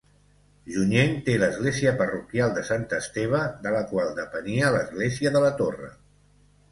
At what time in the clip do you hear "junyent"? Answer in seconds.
0.75-1.11